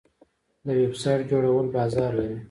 د 0.65 0.67
ویب 0.79 0.93
سایټ 1.01 1.19
جوړول 1.31 1.65
بازار 1.75 2.11
لري؟ 2.19 2.37